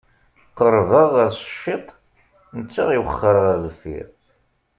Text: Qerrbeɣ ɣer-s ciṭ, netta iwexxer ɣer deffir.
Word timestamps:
Qerrbeɣ 0.57 1.07
ɣer-s 1.15 1.39
ciṭ, 1.61 1.87
netta 2.57 2.83
iwexxer 2.97 3.35
ɣer 3.43 3.55
deffir. 3.65 4.07